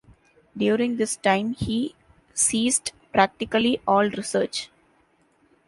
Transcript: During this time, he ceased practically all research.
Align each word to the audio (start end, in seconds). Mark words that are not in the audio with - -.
During 0.57 0.97
this 0.97 1.15
time, 1.15 1.53
he 1.53 1.93
ceased 2.33 2.91
practically 3.13 3.79
all 3.87 4.09
research. 4.09 4.71